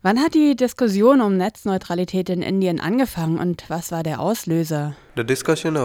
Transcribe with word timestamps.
Wann 0.00 0.20
hat 0.20 0.34
die 0.34 0.54
Diskussion 0.54 1.20
um 1.20 1.36
Netzneutralität 1.36 2.30
in 2.30 2.40
Indien 2.40 2.78
angefangen 2.78 3.36
und 3.36 3.64
was 3.68 3.90
war 3.90 4.04
der 4.04 4.20
Auslöser? 4.20 4.94
Die 5.16 5.24
Diskussion 5.24 5.76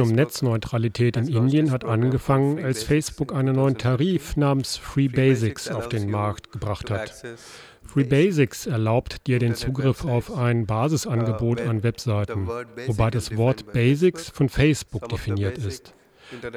um 0.00 0.08
Netzneutralität 0.08 1.16
in 1.16 1.28
Indien 1.28 1.70
hat 1.70 1.84
angefangen, 1.84 2.64
als 2.64 2.82
Facebook 2.82 3.32
einen 3.32 3.54
neuen 3.54 3.78
Tarif 3.78 4.36
namens 4.36 4.76
Free 4.76 5.06
Basics 5.06 5.68
auf 5.68 5.88
den 5.88 6.10
Markt 6.10 6.50
gebracht 6.50 6.90
hat. 6.90 7.12
Free 7.86 8.04
Basics 8.04 8.66
erlaubt 8.66 9.28
dir 9.28 9.38
den 9.38 9.54
Zugriff 9.54 10.04
auf 10.04 10.36
ein 10.36 10.66
Basisangebot 10.66 11.60
an 11.60 11.84
Webseiten, 11.84 12.48
wobei 12.88 13.10
das 13.10 13.36
Wort 13.36 13.72
Basics 13.72 14.30
von 14.30 14.48
Facebook 14.48 15.08
definiert 15.08 15.58
ist. 15.58 15.94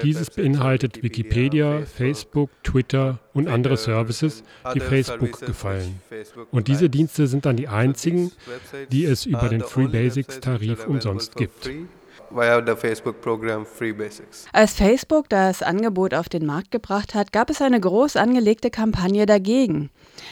Dieses 0.03 0.29
beinhaltet 0.29 1.03
Wikipedia, 1.03 1.81
Facebook, 1.85 2.49
Twitter 2.63 3.19
und 3.33 3.47
andere 3.47 3.77
Services, 3.77 4.43
die 4.73 4.79
Facebook 4.79 5.39
gefallen. 5.41 5.99
Und 6.51 6.67
diese 6.67 6.89
Dienste 6.89 7.27
sind 7.27 7.45
dann 7.45 7.57
die 7.57 7.67
einzigen, 7.67 8.31
die 8.91 9.05
es 9.05 9.25
über 9.25 9.49
den 9.49 9.61
Free 9.61 9.87
Basics 9.87 10.39
Tarif 10.39 10.87
umsonst 10.87 11.35
gibt. 11.35 11.69
Als 14.51 14.73
Facebook 14.73 15.29
das 15.29 15.61
Angebot 15.61 16.13
auf 16.13 16.27
den 16.27 16.45
Markt 16.45 16.71
gebracht 16.71 17.13
hat, 17.13 17.31
gab 17.31 17.49
es 17.49 17.61
eine 17.61 17.79
groß 17.79 18.15
angelegte 18.15 18.71
Kampagne 18.71 19.25
dagegen. 19.25 19.89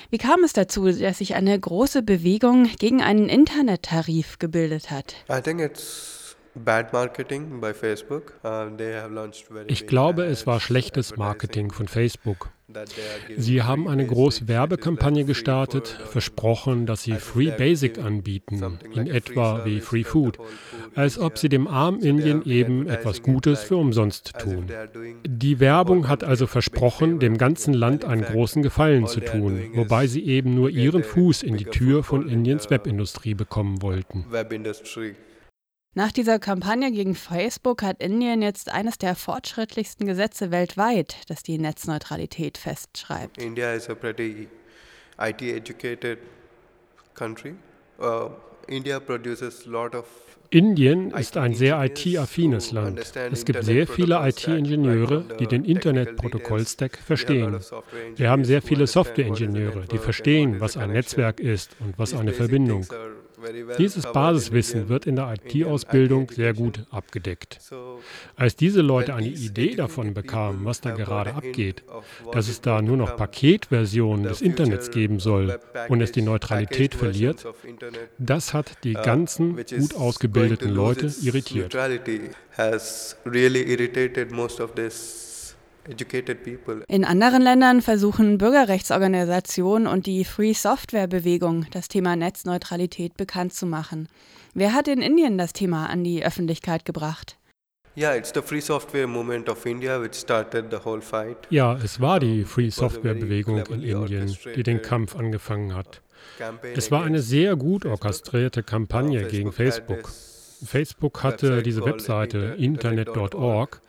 Wie 0.10 0.18
kam 0.18 0.44
es 0.44 0.54
dazu, 0.54 0.92
dass 0.92 1.20
sich 1.20 1.36
eine 1.36 1.58
große 1.58 2.02
Bewegung 2.02 2.70
gegen 2.80 3.02
einen 3.02 3.30
Internettarif 3.30 4.40
gebildet 4.40 4.92
hat? 4.92 5.16
I 5.30 5.42
think 5.42 5.62
it's 5.62 6.23
ich 9.68 9.88
glaube, 9.88 10.26
es 10.26 10.46
war 10.46 10.60
schlechtes 10.60 11.18
Marketing 11.18 11.72
von 11.72 11.88
Facebook. 11.88 12.52
Sie 13.38 13.62
haben 13.62 13.88
eine 13.88 14.06
große 14.06 14.48
Werbekampagne 14.48 15.26
gestartet, 15.26 15.88
versprochen, 15.88 16.86
dass 16.86 17.04
sie 17.04 17.16
Free 17.16 17.52
Basic 17.52 18.00
anbieten, 18.00 18.80
in 18.94 19.08
etwa 19.08 19.66
wie 19.66 19.80
Free 19.80 20.04
Food, 20.04 20.38
als 20.96 21.20
ob 21.20 21.38
sie 21.38 21.50
dem 21.50 21.68
armen 21.68 22.02
Indien 22.02 22.46
eben 22.46 22.88
etwas 22.88 23.22
Gutes 23.22 23.62
für 23.62 23.78
umsonst 23.78 24.34
tun. 24.40 24.68
Die 25.26 25.60
Werbung 25.60 26.08
hat 26.08 26.24
also 26.24 26.48
versprochen, 26.48 27.20
dem 27.20 27.38
ganzen 27.38 27.74
Land 27.74 28.06
einen 28.06 28.24
großen 28.24 28.64
Gefallen 28.64 29.08
zu 29.08 29.20
tun, 29.20 29.72
wobei 29.74 30.08
sie 30.08 30.26
eben 30.26 30.56
nur 30.56 30.70
ihren 30.70 31.04
Fuß 31.04 31.44
in 31.44 31.58
die 31.58 31.66
Tür 31.66 32.04
von 32.04 32.28
Indiens 32.28 32.70
Webindustrie 32.70 33.34
bekommen 33.34 33.82
wollten. 33.82 34.26
Nach 35.96 36.12
dieser 36.12 36.40
Kampagne 36.40 36.92
gegen 36.92 37.14
Facebook 37.14 37.84
hat 37.84 38.02
Indien 38.02 38.42
jetzt 38.42 38.72
eines 38.72 38.98
der 38.98 39.16
fortschrittlichsten 39.16 40.08
Gesetze 40.08 40.50
weltweit, 40.50 41.18
das 41.28 41.44
die 41.44 41.60
Netzneutralität 41.60 42.58
festschreibt. 42.58 43.40
India 43.40 43.74
is 43.74 43.88
a 43.90 43.94
pretty 43.94 44.48
IT-educated 45.20 46.18
country. 47.14 47.54
Uh, 48.00 48.30
India 48.68 49.00
produces 49.00 49.68
lot 49.68 49.94
of 49.94 50.06
Indien 50.50 51.12
ist 51.12 51.38
ein 51.38 51.54
sehr 51.54 51.84
IT-affines 51.84 52.72
Land. 52.72 53.14
Es 53.32 53.46
gibt 53.46 53.64
sehr 53.64 53.88
viele 53.88 54.28
IT-Ingenieure, 54.28 55.26
die 55.40 55.48
den 55.48 55.66
Internetprotokoll-Stack 55.66 56.98
verstehen. 56.98 57.60
Wir 58.16 58.30
haben 58.30 58.46
sehr 58.46 58.62
viele 58.62 58.86
Software-Ingenieure, 58.86 59.86
die 59.92 59.98
verstehen, 59.98 60.60
was 60.60 60.78
ein 60.78 60.92
Netzwerk 60.92 61.40
ist 61.40 61.76
und 61.80 61.98
was 61.98 62.14
eine 62.14 62.34
Verbindung. 62.34 62.86
Dieses 63.78 64.12
Basiswissen 64.12 64.90
wird 64.90 65.06
in 65.06 65.16
der 65.16 65.34
IT-Ausbildung 65.34 66.30
sehr 66.32 66.54
gut 66.54 66.86
abgedeckt. 66.92 67.60
Als 68.36 68.56
diese 68.56 68.82
Leute 68.82 69.14
eine 69.14 69.28
Idee 69.28 69.76
davon 69.76 70.14
bekamen, 70.14 70.66
was 70.66 70.82
da 70.82 70.92
gerade 70.92 71.34
abgeht, 71.34 71.84
dass 72.32 72.48
es 72.48 72.62
da 72.62 72.82
nur 72.82 72.98
noch 72.98 73.16
Paketversionen 73.18 74.26
des 74.26 74.42
Internets 74.42 74.92
geben 74.92 75.20
soll 75.20 75.60
und 75.90 76.02
es 76.02 76.12
die 76.12 76.22
Neutralität 76.22 76.96
verliert, 76.96 77.46
das 78.18 78.54
hat 78.54 78.84
die 78.84 78.94
ganzen 78.94 79.56
gut 79.56 79.96
ausgebildeten 79.96 80.70
Leute 80.70 81.12
irritiert. 81.22 81.76
In 86.88 87.06
anderen 87.06 87.42
Ländern 87.42 87.82
versuchen 87.82 88.38
Bürgerrechtsorganisationen 88.38 89.88
und 89.88 90.06
die 90.06 90.24
Free 90.24 90.54
Software 90.54 91.08
Bewegung 91.08 91.66
das 91.72 91.90
Thema 91.90 92.16
Netzneutralität 92.16 93.18
bekannt 93.18 93.54
zu 93.54 93.66
machen. 93.66 94.08
Wer 94.54 94.74
hat 94.74 94.88
in 94.88 95.02
Indien 95.02 95.38
das 95.38 95.52
Thema 95.52 95.90
an 95.90 96.04
die 96.04 96.26
Öffentlichkeit 96.26 96.86
gebracht? 96.86 97.38
Ja, 97.96 98.16
es 98.16 98.34
war 102.02 102.20
die 102.20 102.46
Free 102.46 102.70
Software 102.70 103.14
Bewegung 103.14 103.66
in 103.68 103.84
Indien, 103.84 104.38
die 104.56 104.64
den 104.64 104.82
Kampf 104.82 105.16
angefangen 105.16 105.76
hat. 105.76 106.02
Es 106.74 106.92
war 106.92 107.04
eine 107.04 107.22
sehr 107.22 107.56
gut 107.56 107.86
orchestrierte 107.86 108.64
Kampagne 108.64 109.28
gegen 109.28 109.52
Facebook. 109.52 110.10
Facebook 110.64 111.24
hatte 111.24 111.64
diese 111.64 111.86
Webseite 111.86 112.56
internet.org, 112.58 113.82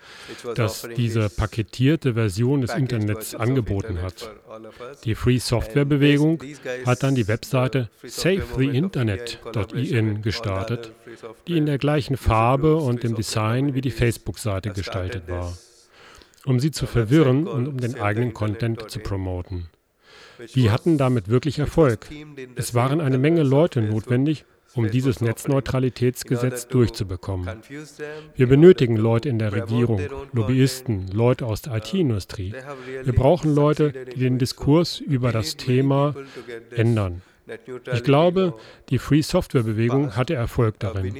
das 0.54 0.88
diese 0.96 1.28
paketierte 1.28 2.14
Version 2.14 2.60
des 2.60 2.74
Internets 2.74 3.34
angeboten 3.34 4.00
hat. 4.02 4.30
Die 5.04 5.14
Free 5.14 5.38
Software 5.38 5.84
Bewegung 5.84 6.42
hat 6.86 7.02
dann 7.02 7.14
die 7.14 7.28
Webseite 7.28 7.90
savetheinternet.in 8.02 10.22
gestartet, 10.22 10.92
die 11.46 11.56
in 11.56 11.66
der 11.66 11.78
gleichen 11.78 12.16
Farbe 12.16 12.76
und 12.76 13.02
dem 13.02 13.14
Design 13.14 13.74
wie 13.74 13.80
die 13.80 13.90
Facebook-Seite 13.90 14.70
gestaltet 14.70 15.28
war, 15.28 15.56
um 16.44 16.60
sie 16.60 16.70
zu 16.70 16.86
verwirren 16.86 17.46
und 17.46 17.68
um 17.68 17.78
den 17.78 18.00
eigenen 18.00 18.34
Content 18.34 18.90
zu 18.90 19.00
promoten. 19.00 19.68
Wir 20.52 20.72
hatten 20.72 20.98
damit 20.98 21.28
wirklich 21.28 21.58
Erfolg. 21.58 22.08
Es 22.56 22.74
waren 22.74 23.00
eine 23.00 23.18
Menge 23.18 23.42
Leute 23.42 23.80
notwendig, 23.80 24.44
um 24.74 24.90
dieses 24.90 25.20
Netzneutralitätsgesetz 25.20 26.68
durchzubekommen. 26.68 27.48
Wir 28.34 28.46
benötigen 28.46 28.96
Leute 28.96 29.28
in 29.28 29.38
der 29.38 29.52
Regierung, 29.52 30.00
Lobbyisten, 30.32 31.08
Leute 31.12 31.46
aus 31.46 31.62
der 31.62 31.76
IT-Industrie. 31.76 32.54
Wir 33.02 33.12
brauchen 33.14 33.54
Leute, 33.54 33.92
die 34.14 34.20
den 34.20 34.38
Diskurs 34.38 35.00
über 35.00 35.32
das 35.32 35.56
Thema 35.56 36.14
ändern. 36.74 37.22
Ich 37.92 38.04
glaube, 38.04 38.54
die 38.88 38.98
Free 38.98 39.20
Software 39.20 39.64
Bewegung 39.64 40.16
hatte 40.16 40.34
Erfolg 40.34 40.78
darin. 40.78 41.14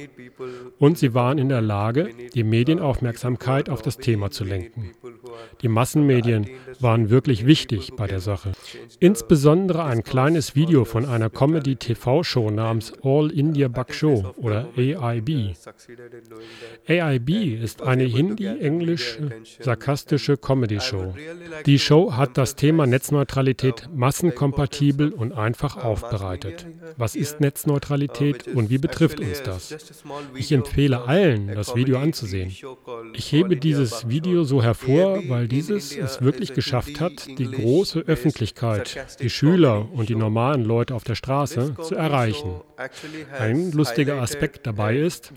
Und 0.79 0.97
sie 0.97 1.13
waren 1.13 1.37
in 1.37 1.49
der 1.49 1.61
Lage, 1.61 2.09
die 2.33 2.43
Medienaufmerksamkeit 2.43 3.69
auf 3.69 3.83
das 3.83 3.97
Thema 3.97 4.31
zu 4.31 4.43
lenken. 4.43 4.91
Die 5.61 5.67
Massenmedien 5.67 6.47
waren 6.79 7.09
wirklich 7.09 7.45
wichtig 7.45 7.91
bei 7.95 8.07
der 8.07 8.21
Sache. 8.21 8.53
Insbesondere 8.99 9.83
ein 9.83 10.03
kleines 10.03 10.55
Video 10.55 10.83
von 10.83 11.05
einer 11.05 11.29
Comedy-TV-Show 11.29 12.49
namens 12.49 12.93
All 13.03 13.31
India 13.31 13.67
Bug 13.67 13.93
Show 13.93 14.33
oder 14.37 14.67
AIB. 14.75 15.55
AIB 16.87 17.29
ist 17.61 17.83
eine 17.83 18.03
hindi-englische, 18.03 19.29
sarkastische 19.59 20.37
Comedy-Show. 20.37 21.13
Die 21.65 21.79
Show 21.79 22.13
hat 22.13 22.37
das 22.37 22.55
Thema 22.55 22.87
Netzneutralität 22.87 23.89
massenkompatibel 23.93 25.11
und 25.11 25.33
einfach 25.33 25.77
aufbereitet 25.77 26.14
aufbereitet. 26.15 26.65
Was 26.97 27.15
ist 27.15 27.41
Netzneutralität 27.41 28.47
und 28.47 28.69
wie 28.69 28.77
betrifft 28.77 29.19
uns 29.19 29.43
das? 29.43 29.75
Ich 30.35 30.51
empfehle 30.51 31.03
allen, 31.03 31.47
das 31.47 31.75
Video 31.75 31.99
anzusehen. 31.99 32.51
Ich 33.13 33.31
hebe 33.31 33.57
dieses 33.57 34.07
Video 34.07 34.43
so 34.43 34.63
hervor, 34.63 35.21
weil 35.27 35.47
dieses 35.47 35.95
es 35.95 36.21
wirklich 36.21 36.53
geschafft 36.53 36.99
hat, 36.99 37.27
die 37.27 37.49
große 37.49 37.99
Öffentlichkeit, 38.01 39.19
die 39.21 39.29
Schüler 39.29 39.87
und 39.91 40.09
die 40.09 40.15
normalen 40.15 40.63
Leute 40.63 40.95
auf 40.95 41.03
der 41.03 41.15
Straße 41.15 41.75
zu 41.81 41.95
erreichen. 41.95 42.61
Ein 43.37 43.71
lustiger 43.71 44.21
Aspekt 44.21 44.67
dabei 44.67 44.97
ist, 44.97 45.31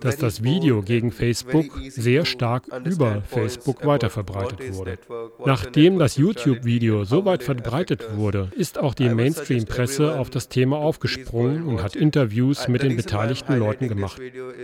dass 0.00 0.16
das 0.16 0.42
Video 0.42 0.82
gegen 0.82 1.12
Facebook 1.12 1.66
sehr 1.88 2.24
stark 2.24 2.66
über 2.84 3.22
Facebook 3.22 3.84
weiterverbreitet 3.84 4.74
wurde. 4.74 4.98
Nachdem 5.44 5.98
das 5.98 6.16
YouTube-Video 6.16 7.04
so 7.04 7.24
weit 7.24 7.42
verbreitet 7.42 8.16
wurde, 8.16 8.50
ist 8.56 8.78
auch 8.78 8.94
die 8.94 9.08
Mainstream-Presse 9.08 10.17
auf 10.18 10.30
das 10.30 10.48
Thema 10.48 10.78
aufgesprungen 10.78 11.64
und 11.64 11.82
hat 11.82 11.96
Interviews 11.96 12.68
mit 12.68 12.82
den 12.82 12.96
beteiligten 12.96 13.58
Leuten 13.58 13.88
gemacht. 13.88 14.20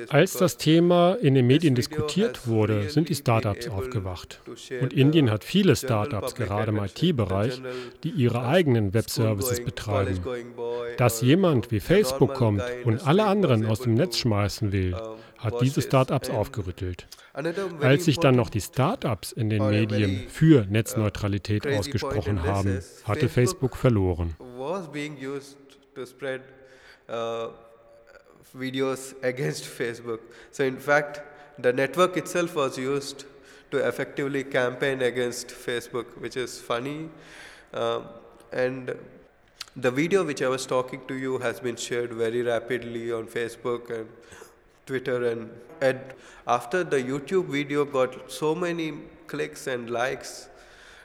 Als 0.08 0.34
das 0.34 0.56
Thema 0.56 1.14
in 1.14 1.34
den 1.34 1.46
Medien 1.46 1.74
diskutiert 1.74 2.46
wurde, 2.46 2.90
sind 2.90 3.08
die 3.08 3.14
Startups 3.14 3.68
aufgewacht. 3.68 4.40
Und 4.80 4.92
Indien 4.92 5.30
hat 5.30 5.44
viele 5.44 5.76
Startups, 5.76 6.34
gerade 6.34 6.70
im 6.70 6.78
IT-Bereich, 6.78 7.60
die 8.02 8.10
ihre 8.10 8.46
eigenen 8.46 8.92
Webservices 8.92 9.64
betreiben. 9.64 10.20
Dass 10.98 11.22
jemand 11.22 11.70
wie 11.70 11.80
Facebook 11.80 12.34
kommt 12.34 12.62
und 12.84 13.06
alle 13.06 13.24
anderen 13.24 13.66
aus 13.66 13.80
dem 13.80 13.94
Netz 13.94 14.18
schmeißen 14.18 14.72
will, 14.72 14.96
hat 15.38 15.60
diese 15.60 15.82
Startups 15.82 16.30
aufgerüttelt. 16.30 17.06
Als 17.80 18.04
sich 18.04 18.18
dann 18.18 18.36
noch 18.36 18.48
die 18.48 18.60
Startups 18.60 19.32
in 19.32 19.50
den 19.50 19.68
Medien 19.68 20.28
für 20.28 20.66
Netzneutralität 20.66 21.66
ausgesprochen 21.66 22.44
haben, 22.44 22.78
hatte 23.04 23.28
Facebook 23.28 23.76
verloren. 23.76 24.36
Videos 28.56 29.14
against 29.22 29.64
Facebook. 29.78 30.20
So 30.50 30.64
in 30.64 30.76
fact, 30.78 31.20
the 31.58 31.72
network 31.72 32.16
itself 32.16 32.54
was 32.54 32.78
used 32.78 33.24
to 33.70 33.78
effectively 33.88 34.44
campaign 34.44 35.02
against 35.02 35.48
Facebook, 35.48 36.06
which 36.18 36.36
is 36.36 36.60
funny. 36.60 37.10
Um, 37.72 38.06
and 38.52 38.96
the 39.76 39.90
video 39.90 40.24
which 40.24 40.42
I 40.42 40.48
was 40.48 40.66
talking 40.66 41.00
to 41.08 41.14
you 41.14 41.38
has 41.38 41.58
been 41.58 41.76
shared 41.76 42.12
very 42.12 42.42
rapidly 42.42 43.10
on 43.10 43.26
Facebook 43.26 43.90
and 43.90 44.08
Twitter 44.86 45.26
and, 45.26 45.50
and 45.80 46.00
after 46.46 46.84
the 46.84 46.98
YouTube 46.98 47.46
video 47.46 47.84
got 47.84 48.30
so 48.30 48.54
many 48.54 48.92
clicks 49.26 49.66
and 49.66 49.90
likes 49.90 50.48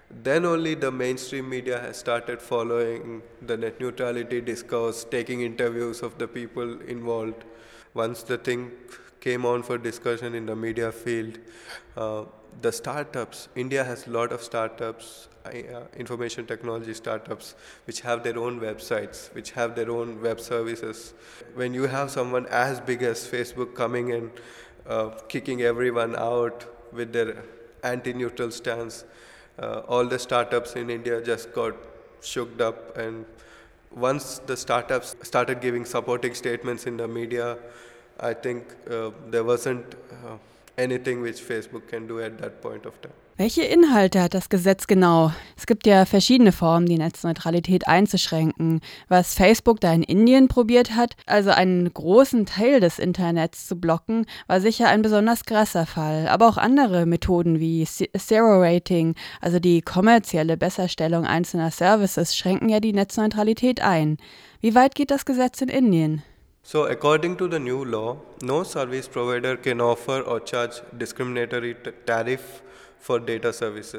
then 0.09 0.45
only 0.45 0.73
the 0.73 0.91
mainstream 0.91 1.50
media 1.50 1.79
has 1.79 1.97
started 1.97 2.41
following 2.41 3.21
the 3.44 3.56
net 3.56 3.79
neutrality 3.79 4.41
discourse, 4.41 5.03
taking 5.03 5.41
interviews 5.41 6.01
of 6.01 6.17
the 6.17 6.27
people 6.27 6.81
involved. 6.81 7.44
Once 7.94 8.23
the 8.23 8.38
thing 8.38 8.71
came 9.21 9.45
on 9.45 9.61
for 9.61 9.77
discussion 9.77 10.33
in 10.33 10.45
the 10.45 10.56
media 10.56 10.91
field, 10.91 11.38
uh, 11.95 12.25
the 12.61 12.71
startups, 12.71 13.50
India 13.56 13.83
has 13.83 14.07
a 14.07 14.09
lot 14.09 14.31
of 14.31 14.41
startups, 14.41 15.27
uh, 15.45 15.51
information 15.95 16.45
technology 16.45 16.94
startups, 16.94 17.56
which 17.85 18.01
have 18.01 18.23
their 18.23 18.38
own 18.38 18.59
websites, 18.59 19.33
which 19.35 19.51
have 19.51 19.75
their 19.75 19.91
own 19.91 20.21
web 20.21 20.39
services. 20.39 21.13
When 21.53 21.73
you 21.73 21.83
have 21.83 22.09
someone 22.09 22.47
as 22.47 22.79
big 22.79 23.03
as 23.03 23.27
Facebook 23.27 23.75
coming 23.75 24.11
and 24.11 24.31
uh, 24.88 25.09
kicking 25.27 25.61
everyone 25.61 26.15
out 26.15 26.65
with 26.91 27.13
their 27.13 27.44
anti 27.83 28.13
neutral 28.13 28.51
stance, 28.51 29.06
uh, 29.61 29.81
all 29.88 30.06
the 30.06 30.19
startups 30.19 30.75
in 30.75 30.89
India 30.89 31.21
just 31.21 31.53
got 31.53 31.75
shook 32.21 32.59
up. 32.61 32.97
And 32.97 33.25
once 33.91 34.39
the 34.39 34.56
startups 34.57 35.15
started 35.21 35.61
giving 35.61 35.85
supporting 35.85 36.33
statements 36.33 36.85
in 36.85 36.97
the 36.97 37.07
media, 37.07 37.57
I 38.19 38.33
think 38.33 38.65
uh, 38.89 39.11
there 39.29 39.44
wasn't 39.44 39.95
uh, 40.11 40.38
anything 40.79 41.21
which 41.21 41.41
Facebook 41.41 41.87
can 41.87 42.07
do 42.07 42.19
at 42.19 42.37
that 42.39 42.61
point 42.61 42.85
of 42.85 42.99
time. 43.01 43.13
Welche 43.39 43.61
Inhalte 43.61 44.21
hat 44.21 44.33
das 44.33 44.49
Gesetz 44.49 44.85
genau? 44.85 45.31
Es 45.55 45.65
gibt 45.65 45.87
ja 45.87 46.03
verschiedene 46.03 46.51
Formen, 46.51 46.87
die 46.87 46.97
Netzneutralität 46.97 47.87
einzuschränken. 47.87 48.81
Was 49.07 49.33
Facebook 49.33 49.79
da 49.79 49.93
in 49.93 50.03
Indien 50.03 50.49
probiert 50.49 50.93
hat, 50.93 51.15
also 51.25 51.49
einen 51.51 51.93
großen 51.93 52.45
Teil 52.45 52.81
des 52.81 52.99
Internets 52.99 53.65
zu 53.65 53.79
blocken, 53.79 54.25
war 54.47 54.59
sicher 54.59 54.89
ein 54.89 55.01
besonders 55.01 55.45
krasser 55.45 55.85
Fall. 55.85 56.27
Aber 56.27 56.49
auch 56.49 56.57
andere 56.57 57.05
Methoden 57.05 57.61
wie 57.61 57.85
Zero 57.85 58.61
Rating, 58.61 59.15
also 59.39 59.59
die 59.59 59.81
kommerzielle 59.81 60.57
Besserstellung 60.57 61.23
einzelner 61.23 61.71
Services, 61.71 62.35
schränken 62.35 62.67
ja 62.67 62.81
die 62.81 62.91
Netzneutralität 62.91 63.79
ein. 63.81 64.17
Wie 64.59 64.75
weit 64.75 64.95
geht 64.95 65.11
das 65.11 65.23
Gesetz 65.23 65.61
in 65.61 65.69
Indien? 65.69 66.23
So, 66.71 66.86
according 66.86 67.36
to 67.38 67.48
the 67.50 67.57
new 67.57 67.83
law, 67.83 68.18
no 68.44 68.63
service 68.63 69.07
provider 69.07 69.57
can 69.57 69.81
offer 69.81 70.21
or 70.21 70.39
charge 70.45 70.83
discriminatory 70.92 71.75
tariff 72.06 72.62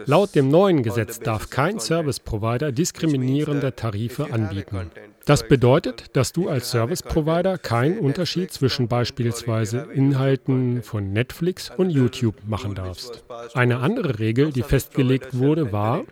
Laut 0.07 0.35
dem 0.35 0.49
neuen 0.49 0.83
Gesetz 0.83 1.19
darf 1.21 1.49
kein 1.49 1.81
Service 1.81 2.21
Provider 2.21 2.71
diskriminierende 2.71 3.75
Tarife 3.75 4.31
anbieten. 4.31 4.91
Das 5.25 5.49
bedeutet, 5.49 6.15
dass 6.17 6.33
du 6.33 6.49
als 6.49 6.71
Service 6.71 7.03
Provider 7.03 7.57
keinen 7.57 7.99
Unterschied 7.99 8.53
zwischen 8.53 8.89
beispielsweise 8.89 9.89
Inhalten 9.95 10.83
von 10.83 11.13
Netflix 11.13 11.71
und 11.75 11.91
YouTube 11.91 12.37
machen 12.47 12.75
darfst. 12.75 13.25
Eine 13.55 13.79
andere 13.79 14.19
Regel, 14.19 14.53
die 14.53 14.63
festgelegt 14.63 15.39
wurde, 15.39 15.73
war, 15.73 16.05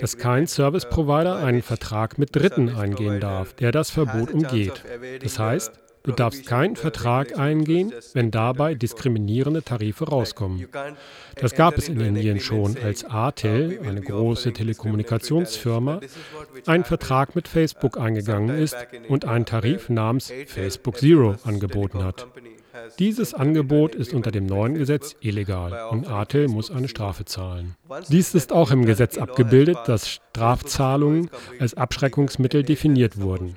dass 0.00 0.16
kein 0.16 0.46
Service 0.46 0.88
Provider 0.88 1.36
einen 1.36 1.62
Vertrag 1.62 2.16
mit 2.16 2.34
Dritten 2.34 2.68
eingehen 2.68 3.20
darf, 3.20 3.54
der 3.54 3.72
das 3.72 3.90
Verbot 3.90 4.30
umgeht. 4.30 4.84
Das 5.22 5.38
heißt, 5.38 5.72
Du 6.06 6.12
darfst 6.12 6.46
keinen 6.46 6.76
Vertrag 6.76 7.38
eingehen, 7.38 7.92
wenn 8.14 8.30
dabei 8.30 8.74
diskriminierende 8.74 9.62
Tarife 9.62 10.08
rauskommen. 10.08 10.66
Das 11.34 11.54
gab 11.54 11.76
es 11.76 11.88
in 11.88 12.00
Indien 12.00 12.40
schon, 12.40 12.76
als 12.82 13.02
Airtel, 13.02 13.80
eine 13.84 14.00
große 14.00 14.52
Telekommunikationsfirma, 14.52 16.00
einen 16.66 16.84
Vertrag 16.84 17.34
mit 17.34 17.48
Facebook 17.48 17.98
eingegangen 17.98 18.56
ist 18.56 18.76
und 19.08 19.24
einen 19.24 19.44
Tarif 19.44 19.88
namens 19.88 20.32
Facebook 20.46 20.98
Zero 20.98 21.34
angeboten 21.44 22.04
hat. 22.04 22.26
Dieses 22.98 23.34
Angebot 23.34 23.94
ist 23.94 24.14
unter 24.14 24.30
dem 24.30 24.46
neuen 24.46 24.74
Gesetz 24.74 25.16
illegal 25.20 25.88
und 25.90 26.06
Airtel 26.06 26.48
muss 26.48 26.70
eine 26.70 26.88
Strafe 26.88 27.24
zahlen. 27.24 27.74
Dies 28.08 28.34
ist 28.34 28.52
auch 28.52 28.70
im 28.70 28.84
Gesetz 28.84 29.18
abgebildet, 29.18 29.78
dass 29.86 30.08
Strafzahlungen 30.08 31.30
als 31.58 31.74
Abschreckungsmittel 31.74 32.62
definiert 32.62 33.20
wurden. 33.20 33.56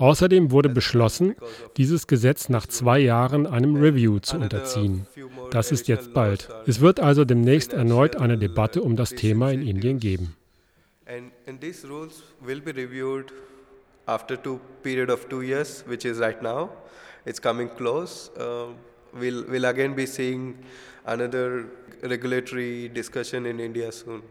Außerdem 0.00 0.50
wurde 0.50 0.70
beschlossen, 0.70 1.36
dieses 1.76 2.06
Gesetz 2.06 2.48
nach 2.48 2.66
zwei 2.66 2.98
Jahren 2.98 3.46
einem 3.46 3.76
Review 3.76 4.18
zu 4.18 4.38
unterziehen. 4.38 5.06
Das 5.50 5.70
ist 5.70 5.88
jetzt 5.88 6.14
bald. 6.14 6.48
Es 6.66 6.80
wird 6.80 7.00
also 7.00 7.24
demnächst 7.24 7.72
erneut 7.74 8.16
eine 8.16 8.38
Debatte 8.38 8.82
um 8.82 8.96
das 8.96 9.10
Thema 9.10 9.52
in 9.52 9.62
Indien 9.62 9.98
geben. 10.00 10.34
after 14.08 14.36
two 14.36 14.60
period 14.82 15.08
of 15.08 15.28
two 15.28 15.42
years, 15.42 15.84
which 15.86 16.04
is 16.04 16.18
right 16.18 16.42
now. 16.42 16.70
It's 17.26 17.38
coming 17.38 17.68
close. 17.68 18.30
Uh, 18.36 18.72
we'll, 19.12 19.44
we'll 19.48 19.66
again 19.66 19.94
be 19.94 20.06
seeing 20.06 20.58
another 21.06 21.66
regulatory 22.02 22.88
discussion 22.88 23.46
in 23.46 23.60
India 23.60 23.92
soon. 23.92 24.22